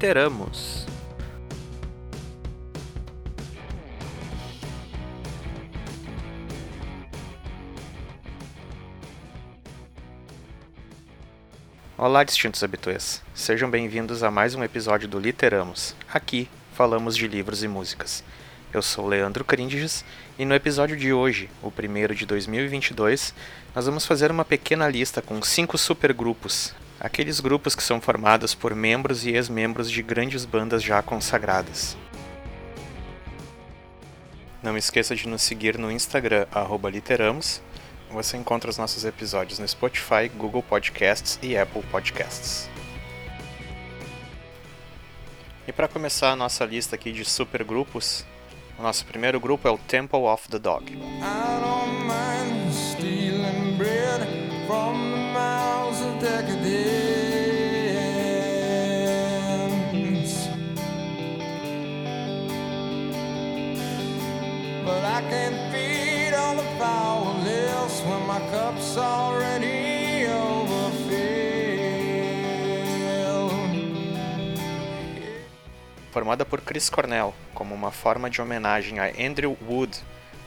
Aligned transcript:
Literamos. 0.00 0.86
Olá, 11.98 12.24
distintos 12.24 12.64
habituês. 12.64 13.20
Sejam 13.34 13.68
bem-vindos 13.68 14.22
a 14.22 14.30
mais 14.30 14.54
um 14.54 14.64
episódio 14.64 15.06
do 15.06 15.18
Literamos. 15.18 15.94
Aqui 16.10 16.48
falamos 16.72 17.14
de 17.14 17.28
livros 17.28 17.62
e 17.62 17.68
músicas. 17.68 18.24
Eu 18.72 18.80
sou 18.80 19.06
Leandro 19.06 19.44
Cringes 19.44 20.02
e 20.38 20.46
no 20.46 20.54
episódio 20.54 20.96
de 20.96 21.12
hoje, 21.12 21.50
o 21.62 21.70
primeiro 21.70 22.14
de 22.14 22.24
2022, 22.24 23.34
nós 23.74 23.84
vamos 23.84 24.06
fazer 24.06 24.30
uma 24.30 24.46
pequena 24.46 24.88
lista 24.88 25.20
com 25.20 25.42
cinco 25.42 25.76
supergrupos, 25.76 26.74
aqueles 27.00 27.40
grupos 27.40 27.74
que 27.74 27.82
são 27.82 28.00
formados 28.00 28.54
por 28.54 28.74
membros 28.74 29.24
e 29.24 29.30
ex-membros 29.30 29.90
de 29.90 30.02
grandes 30.02 30.44
bandas 30.44 30.82
já 30.82 31.02
consagradas. 31.02 31.96
Não 34.62 34.76
esqueça 34.76 35.16
de 35.16 35.26
nos 35.26 35.40
seguir 35.40 35.78
no 35.78 35.90
Instagram, 35.90 36.46
literamos. 36.90 37.62
Você 38.10 38.36
encontra 38.36 38.68
os 38.68 38.76
nossos 38.76 39.04
episódios 39.04 39.58
no 39.58 39.66
Spotify, 39.66 40.28
Google 40.36 40.62
Podcasts 40.62 41.38
e 41.40 41.56
Apple 41.56 41.82
Podcasts. 41.90 42.68
E 45.66 45.72
para 45.72 45.88
começar 45.88 46.32
a 46.32 46.36
nossa 46.36 46.64
lista 46.64 46.96
aqui 46.96 47.12
de 47.12 47.24
supergrupos, 47.24 48.26
o 48.78 48.82
nosso 48.82 49.06
primeiro 49.06 49.40
grupo 49.40 49.66
é 49.66 49.70
o 49.70 49.78
Temple 49.78 50.20
of 50.20 50.48
the 50.48 50.58
Dog. 50.58 50.98
Formada 76.12 76.44
por 76.44 76.60
Chris 76.60 76.90
Cornell, 76.90 77.32
como 77.54 77.74
uma 77.74 77.90
forma 77.90 78.28
de 78.28 78.42
homenagem 78.42 78.98
a 78.98 79.06
Andrew 79.06 79.56
Wood, 79.68 79.96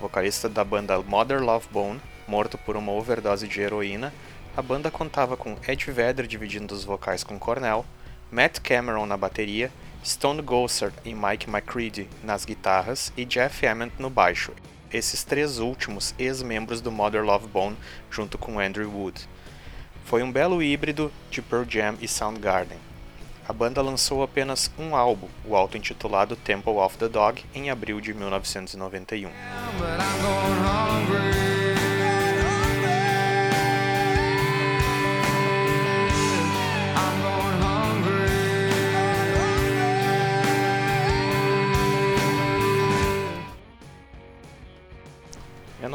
vocalista 0.00 0.48
da 0.48 0.64
banda 0.64 1.00
Mother 1.00 1.40
Love 1.40 1.66
Bone, 1.70 2.00
morto 2.26 2.58
por 2.58 2.76
uma 2.76 2.92
overdose 2.92 3.46
de 3.46 3.60
heroína, 3.60 4.12
a 4.56 4.60
banda 4.60 4.90
contava 4.90 5.36
com 5.36 5.56
Ed 5.66 5.90
Vedder 5.90 6.26
dividindo 6.26 6.74
os 6.74 6.84
vocais 6.84 7.24
com 7.24 7.38
Cornell, 7.38 7.86
Matt 8.30 8.60
Cameron 8.60 9.06
na 9.06 9.16
bateria 9.16 9.70
Stone 10.04 10.42
Gossard 10.42 10.94
e 11.04 11.14
Mike 11.14 11.48
McCready 11.48 12.08
nas 12.22 12.44
guitarras 12.44 13.12
e 13.16 13.24
Jeff 13.24 13.66
Ament 13.66 13.92
no 13.98 14.10
baixo, 14.10 14.52
esses 14.92 15.24
três 15.24 15.58
últimos 15.58 16.14
ex-membros 16.18 16.80
do 16.80 16.90
Mother 16.90 17.24
Love 17.24 17.46
Bone 17.46 17.76
junto 18.10 18.36
com 18.36 18.58
Andrew 18.58 18.90
Wood. 18.90 19.28
Foi 20.04 20.22
um 20.22 20.32
belo 20.32 20.62
híbrido 20.62 21.10
de 21.30 21.40
Pearl 21.40 21.64
Jam 21.68 21.96
e 22.00 22.08
Soundgarden. 22.08 22.78
A 23.48 23.52
banda 23.52 23.80
lançou 23.80 24.22
apenas 24.22 24.70
um 24.78 24.94
álbum, 24.94 25.28
o 25.44 25.56
auto-intitulado 25.56 26.36
Temple 26.36 26.74
of 26.74 26.98
the 26.98 27.08
Dog, 27.08 27.44
em 27.54 27.70
abril 27.70 28.00
de 28.00 28.12
1991. 28.12 29.30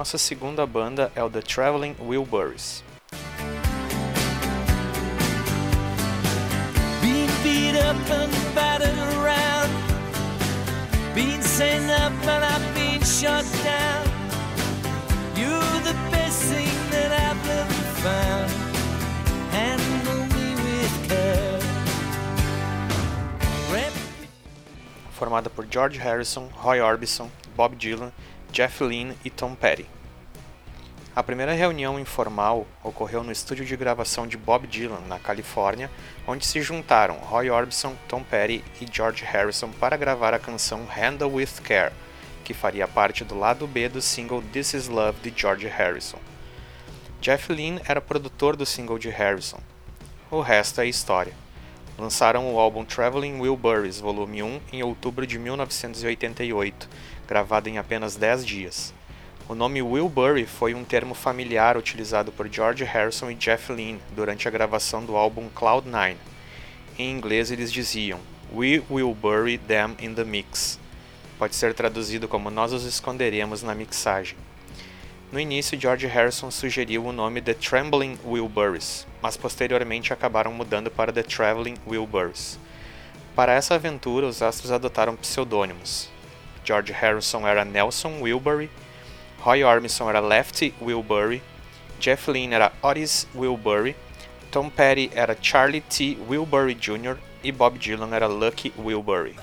Nossa 0.07 0.17
segunda 0.17 0.65
banda 0.65 1.11
é 1.13 1.21
o 1.21 1.29
The 1.29 1.41
Traveling 1.41 1.93
Wilburys. 1.99 2.81
Formada 25.11 25.49
por 25.49 25.67
George 25.69 25.99
Harrison, 25.99 26.47
Roy 26.55 26.79
Orbison, 26.79 27.29
Bob 27.57 27.75
Dylan 27.75 28.13
Jeff 28.53 28.81
Lynne 28.81 29.17
e 29.25 29.29
Tom 29.29 29.53
Petty. 29.53 29.96
A 31.17 31.23
primeira 31.23 31.53
reunião 31.53 31.99
informal 31.99 32.67
ocorreu 32.83 33.23
no 33.23 33.31
estúdio 33.31 33.65
de 33.65 33.75
gravação 33.75 34.27
de 34.27 34.37
Bob 34.37 34.67
Dylan, 34.67 35.01
na 35.07 35.17
Califórnia, 35.17 35.89
onde 36.27 36.45
se 36.45 36.61
juntaram 36.61 37.15
Roy 37.15 37.49
Orbison, 37.49 37.95
Tom 38.07 38.21
Petty 38.21 38.63
e 38.79 38.85
George 38.85 39.25
Harrison 39.25 39.71
para 39.71 39.97
gravar 39.97 40.35
a 40.35 40.37
canção 40.37 40.85
Handle 40.85 41.33
With 41.33 41.59
Care, 41.63 41.91
que 42.43 42.53
faria 42.53 42.87
parte 42.87 43.23
do 43.23 43.35
lado 43.35 43.65
B 43.65 43.89
do 43.89 43.99
single 43.99 44.43
This 44.53 44.75
Is 44.75 44.87
Love 44.87 45.19
de 45.21 45.33
George 45.35 45.65
Harrison. 45.65 46.19
Jeff 47.19 47.51
Lynne 47.51 47.81
era 47.87 47.99
produtor 47.99 48.55
do 48.55 48.63
single 48.63 48.99
de 48.99 49.09
Harrison. 49.09 49.59
O 50.29 50.41
resto 50.41 50.81
é 50.81 50.85
história. 50.85 51.33
Lançaram 51.97 52.53
o 52.53 52.59
álbum 52.59 52.85
Traveling 52.85 53.41
Wilburys 53.41 53.99
Volume 53.99 54.43
1 54.43 54.61
em 54.71 54.83
outubro 54.83 55.25
de 55.25 55.39
1988, 55.39 56.87
gravado 57.27 57.69
em 57.69 57.79
apenas 57.79 58.15
10 58.15 58.45
dias. 58.45 58.93
O 59.49 59.55
nome 59.55 59.81
Wilbury 59.81 60.45
foi 60.45 60.73
um 60.73 60.83
termo 60.83 61.13
familiar 61.13 61.77
utilizado 61.77 62.33
por 62.33 62.49
George 62.51 62.83
Harrison 62.83 63.31
e 63.31 63.35
Jeff 63.35 63.71
Lynne 63.71 64.01
durante 64.13 64.45
a 64.45 64.51
gravação 64.51 65.05
do 65.05 65.15
álbum 65.15 65.47
Cloud9. 65.55 66.17
Em 66.99 67.09
inglês 67.09 67.49
eles 67.49 67.71
diziam 67.71 68.19
We 68.53 68.83
will 68.89 69.15
bury 69.15 69.57
them 69.57 69.95
in 70.01 70.13
the 70.13 70.25
mix. 70.25 70.77
Pode 71.39 71.55
ser 71.55 71.73
traduzido 71.73 72.27
como 72.27 72.49
Nós 72.49 72.73
os 72.73 72.83
esconderemos 72.83 73.63
na 73.63 73.73
mixagem. 73.73 74.37
No 75.31 75.39
início, 75.39 75.79
George 75.79 76.07
Harrison 76.07 76.51
sugeriu 76.51 77.05
o 77.05 77.13
nome 77.13 77.41
The 77.41 77.53
Trembling 77.53 78.19
Wilburys, 78.25 79.07
mas 79.21 79.37
posteriormente 79.37 80.11
acabaram 80.11 80.51
mudando 80.51 80.91
para 80.91 81.13
The 81.13 81.23
Traveling 81.23 81.75
Wilburys. 81.87 82.59
Para 83.33 83.53
essa 83.53 83.75
aventura, 83.75 84.27
os 84.27 84.41
astros 84.41 84.73
adotaram 84.73 85.15
pseudônimos. 85.15 86.09
George 86.65 86.91
Harrison 86.91 87.47
era 87.47 87.63
Nelson 87.63 88.19
Wilbury, 88.21 88.69
Roy 89.47 89.63
Orbison 89.63 90.09
era 90.09 90.19
Lefty 90.19 90.73
Wilbury, 90.81 91.41
Jeff 92.01 92.27
Lynne 92.27 92.53
era 92.53 92.69
Otis 92.81 93.25
Wilbury, 93.33 93.95
Tom 94.51 94.69
Petty 94.69 95.09
era 95.13 95.35
Charlie 95.35 95.81
T. 95.87 96.17
Wilbury 96.27 96.75
Jr. 96.75 97.15
e 97.41 97.53
Bob 97.53 97.77
Dylan 97.77 98.11
era 98.11 98.27
Lucky 98.27 98.73
Wilbury. 98.77 99.35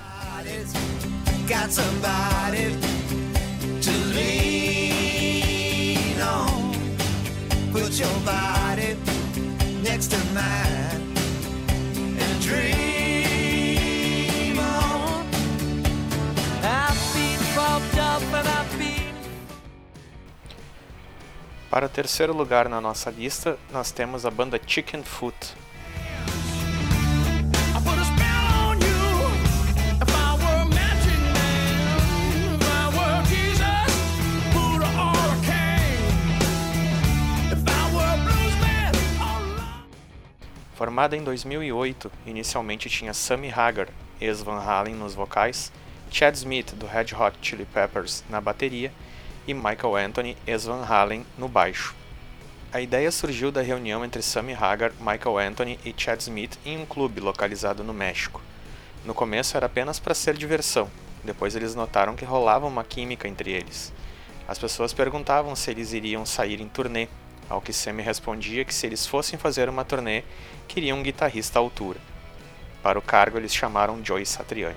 Para 21.75 21.87
o 21.87 21.89
terceiro 21.89 22.33
lugar 22.33 22.69
na 22.69 22.81
nossa 22.81 23.11
lista, 23.11 23.59
nós 23.73 23.91
temos 23.91 24.25
a 24.25 24.31
banda 24.31 24.61
Chicken 24.65 25.03
Foot. 25.03 25.35
Formada 40.76 41.17
em 41.17 41.25
2008, 41.25 42.12
inicialmente 42.25 42.88
tinha 42.88 43.12
Sammy 43.12 43.50
Hagar, 43.53 43.88
ex-Van 44.21 44.61
Halen 44.61 44.94
nos 44.94 45.17
vocais, 45.17 45.73
Chad 46.09 46.37
Smith 46.37 46.73
do 46.76 46.87
Red 46.87 47.06
Hot 47.19 47.37
Chili 47.43 47.65
Peppers 47.65 48.23
na 48.31 48.41
bateria 48.41 48.93
e 49.46 49.55
Michael 49.55 49.96
Anthony 49.96 50.37
ex-Van 50.46 50.85
Halen 50.85 51.26
no 51.37 51.49
baixo. 51.49 51.94
A 52.73 52.81
ideia 52.81 53.11
surgiu 53.11 53.52
da 53.52 53.62
reunião 53.62 54.05
entre 54.05 54.20
Sammy 54.20 54.52
Hagar, 54.52 54.93
Michael 54.99 55.38
Anthony 55.38 55.79
e 55.85 55.94
Chad 55.96 56.20
Smith 56.20 56.58
em 56.64 56.79
um 56.79 56.85
clube 56.85 57.20
localizado 57.20 57.85
no 57.85 57.94
México. 57.94 58.41
No 59.05 59.14
começo 59.14 59.56
era 59.56 59.67
apenas 59.67 60.00
para 60.00 60.14
ser 60.14 60.35
diversão, 60.35 60.91
depois 61.23 61.55
eles 61.55 61.75
notaram 61.75 62.17
que 62.17 62.25
rolava 62.25 62.67
uma 62.67 62.82
química 62.82 63.29
entre 63.29 63.52
eles. 63.52 63.93
As 64.49 64.58
pessoas 64.58 64.93
perguntavam 64.93 65.55
se 65.55 65.70
eles 65.70 65.93
iriam 65.93 66.26
sair 66.26 66.61
em 66.61 66.69
turnê, 66.69 67.08
ao 67.49 67.61
que 67.61 67.73
Sammy 67.73 68.02
respondia 68.02 68.64
que 68.64 68.75
se 68.75 68.87
eles 68.87 69.06
fossem 69.06 69.38
fazer 69.38 69.69
uma 69.69 69.85
turnê, 69.85 70.23
queriam 70.67 70.99
um 70.99 71.02
guitarrista 71.02 71.58
à 71.58 71.62
altura. 71.62 72.00
Para 72.82 72.99
o 72.99 73.02
cargo, 73.02 73.38
eles 73.38 73.55
chamaram 73.55 74.05
Joey 74.05 74.26
Satriani. 74.26 74.76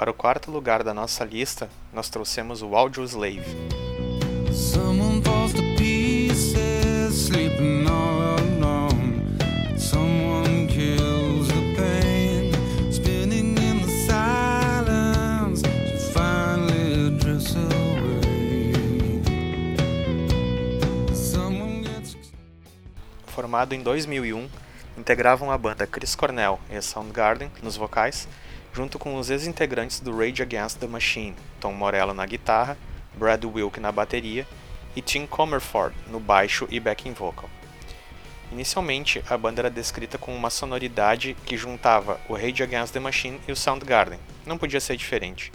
Para 0.00 0.10
o 0.10 0.14
quarto 0.14 0.50
lugar 0.50 0.82
da 0.82 0.94
nossa 0.94 1.26
lista, 1.26 1.68
nós 1.92 2.08
trouxemos 2.08 2.62
o 2.62 2.74
Audio 2.74 3.04
Slave. 3.04 3.44
Formado 23.26 23.74
em 23.74 23.82
2001, 23.82 24.48
integravam 24.96 25.50
a 25.50 25.58
banda 25.58 25.86
Chris 25.86 26.14
Cornell 26.14 26.58
e 26.70 26.80
Soundgarden 26.80 27.52
nos 27.62 27.76
vocais 27.76 28.26
junto 28.72 28.98
com 28.98 29.16
os 29.16 29.30
ex-integrantes 29.30 30.00
do 30.00 30.16
Rage 30.16 30.42
Against 30.42 30.78
the 30.78 30.86
Machine, 30.86 31.36
Tom 31.60 31.72
Morello 31.72 32.14
na 32.14 32.26
guitarra, 32.26 32.76
Brad 33.14 33.44
Wilk 33.44 33.80
na 33.80 33.90
bateria 33.90 34.46
e 34.94 35.02
Tim 35.02 35.26
Comerford 35.26 35.94
no 36.08 36.20
baixo 36.20 36.66
e 36.70 36.78
backing 36.78 37.12
vocal. 37.12 37.48
Inicialmente, 38.52 39.22
a 39.28 39.36
banda 39.36 39.62
era 39.62 39.70
descrita 39.70 40.18
com 40.18 40.34
uma 40.34 40.50
sonoridade 40.50 41.36
que 41.46 41.56
juntava 41.56 42.20
o 42.28 42.34
Rage 42.34 42.62
Against 42.62 42.92
the 42.92 43.00
Machine 43.00 43.40
e 43.46 43.52
o 43.52 43.56
Soundgarden, 43.56 44.18
não 44.44 44.58
podia 44.58 44.80
ser 44.80 44.96
diferente. 44.96 45.52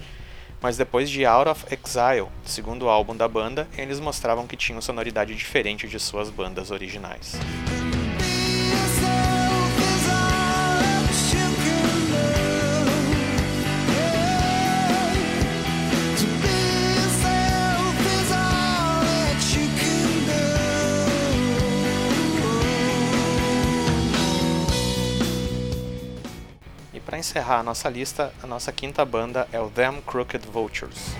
Mas 0.61 0.77
depois 0.77 1.09
de 1.09 1.25
Out 1.25 1.49
of 1.49 1.65
Exile, 1.69 2.27
segundo 2.45 2.87
álbum 2.87 3.15
da 3.15 3.27
banda, 3.27 3.67
eles 3.77 3.99
mostravam 3.99 4.47
que 4.47 4.55
tinham 4.55 4.81
sonoridade 4.81 5.35
diferente 5.35 5.87
de 5.87 5.99
suas 5.99 6.29
bandas 6.29 6.71
originais. 6.71 7.35
Para 27.15 27.19
encerrar 27.19 27.59
a 27.59 27.63
nossa 27.63 27.89
lista, 27.89 28.33
a 28.43 28.47
nossa 28.47 28.73
quinta 28.73 29.05
banda 29.05 29.47
é 29.53 29.57
o 29.57 29.69
Them 29.69 30.01
Crooked 30.01 30.45
Vultures. 30.49 31.15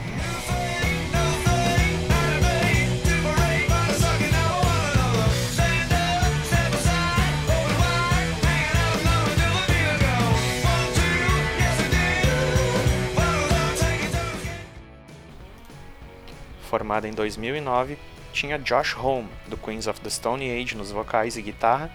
Formada 16.64 17.08
em 17.08 17.14
2009, 17.14 17.98
tinha 18.34 18.60
Josh 18.60 18.98
Homme, 18.98 19.30
do 19.48 19.56
Queens 19.56 19.88
of 19.88 20.02
the 20.02 20.10
Stone 20.10 20.44
Age, 20.44 20.76
nos 20.76 20.92
vocais 20.92 21.38
e 21.38 21.42
guitarra, 21.42 21.90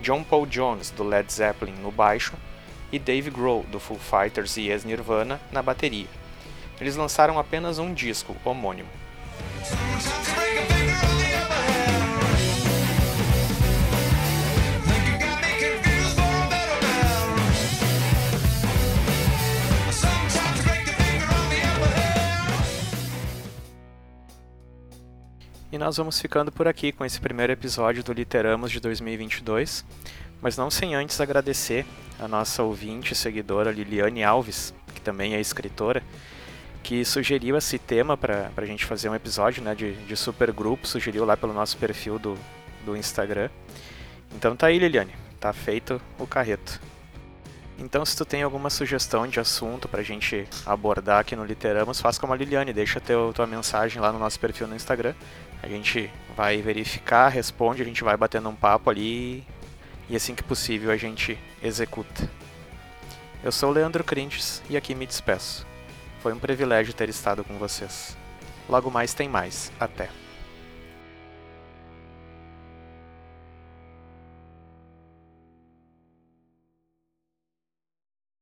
John 0.00 0.24
Paul 0.24 0.46
Jones, 0.46 0.90
do 0.90 1.04
Led 1.04 1.32
Zeppelin, 1.32 1.74
no 1.74 1.92
baixo, 1.92 2.32
e 2.94 2.98
Dave 3.00 3.28
Grohl, 3.28 3.64
do 3.72 3.80
Foo 3.80 3.98
Fighters 3.98 4.56
e 4.56 4.68
ex-Nirvana, 4.68 5.40
na 5.50 5.60
bateria. 5.60 6.06
Eles 6.80 6.94
lançaram 6.94 7.40
apenas 7.40 7.80
um 7.80 7.92
disco, 7.92 8.36
homônimo. 8.44 8.88
E 25.72 25.78
nós 25.78 25.96
vamos 25.96 26.20
ficando 26.20 26.52
por 26.52 26.68
aqui 26.68 26.92
com 26.92 27.04
esse 27.04 27.18
primeiro 27.18 27.52
episódio 27.52 28.04
do 28.04 28.12
Literamos 28.12 28.70
de 28.70 28.78
2022 28.78 29.84
mas 30.44 30.58
não 30.58 30.70
sem 30.70 30.94
antes 30.94 31.18
agradecer 31.22 31.86
a 32.18 32.28
nossa 32.28 32.62
ouvinte 32.62 33.12
e 33.12 33.16
seguidora 33.16 33.70
Liliane 33.70 34.22
Alves, 34.22 34.74
que 34.94 35.00
também 35.00 35.34
é 35.34 35.40
escritora, 35.40 36.02
que 36.82 37.04
sugeriu 37.04 37.56
esse 37.56 37.78
tema 37.78 38.16
para 38.16 38.50
a 38.56 38.66
gente 38.66 38.84
fazer 38.84 39.08
um 39.08 39.14
episódio 39.14 39.62
né, 39.62 39.74
de, 39.74 39.94
de 39.94 40.16
supergrupo, 40.16 40.86
sugeriu 40.86 41.24
lá 41.24 41.36
pelo 41.36 41.52
nosso 41.52 41.76
perfil 41.78 42.18
do, 42.18 42.38
do 42.84 42.96
Instagram. 42.96 43.48
Então 44.34 44.54
tá 44.54 44.66
aí, 44.66 44.78
Liliane, 44.78 45.14
tá 45.40 45.52
feito 45.52 46.00
o 46.18 46.26
carreto. 46.26 46.80
Então, 47.78 48.04
se 48.04 48.16
tu 48.16 48.24
tem 48.24 48.42
alguma 48.42 48.70
sugestão 48.70 49.26
de 49.26 49.40
assunto 49.40 49.88
para 49.88 50.00
a 50.00 50.04
gente 50.04 50.46
abordar 50.64 51.20
aqui 51.20 51.34
no 51.34 51.44
Literamos, 51.44 52.00
faz 52.00 52.18
como 52.18 52.32
a 52.32 52.36
Liliane, 52.36 52.72
deixa 52.72 53.00
teu, 53.00 53.32
tua 53.34 53.46
mensagem 53.46 54.00
lá 54.00 54.12
no 54.12 54.18
nosso 54.18 54.38
perfil 54.38 54.68
no 54.68 54.76
Instagram. 54.76 55.14
A 55.60 55.66
gente 55.66 56.08
vai 56.36 56.62
verificar, 56.62 57.28
responde, 57.28 57.82
a 57.82 57.84
gente 57.84 58.04
vai 58.04 58.16
batendo 58.16 58.48
um 58.48 58.54
papo 58.54 58.90
ali 58.90 59.44
e 60.08 60.14
assim 60.14 60.34
que 60.34 60.42
possível 60.42 60.90
a 60.90 60.96
gente 60.96 61.38
executa. 61.64 62.30
Eu 63.42 63.50
sou 63.50 63.70
Leandro 63.70 64.04
Crintes 64.04 64.62
e 64.68 64.76
aqui 64.76 64.94
me 64.94 65.06
despeço. 65.06 65.66
Foi 66.20 66.32
um 66.32 66.38
privilégio 66.38 66.94
ter 66.94 67.08
estado 67.08 67.42
com 67.42 67.58
vocês. 67.58 68.16
Logo 68.68 68.90
mais 68.90 69.14
tem 69.14 69.28
mais. 69.28 69.72
Até. 69.80 70.10